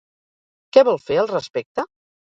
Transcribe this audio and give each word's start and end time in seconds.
Què 0.77 0.83
vol 0.89 0.97
fer 1.09 1.19
al 1.25 1.31
respecte? 1.35 1.87